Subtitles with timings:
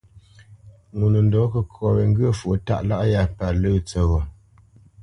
[0.97, 4.19] Ŋo nə ndɔ̌ kəkɔ wé ŋgyə̂ fwo tâʼ lâʼ yá pa lə̂ tsəghó.